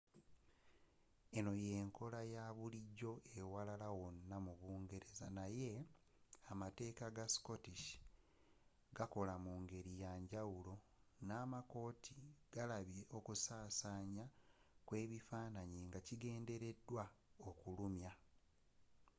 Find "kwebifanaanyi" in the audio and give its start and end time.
14.87-15.79